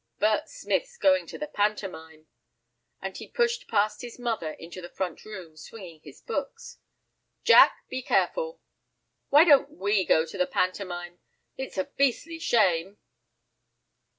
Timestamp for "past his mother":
3.67-4.53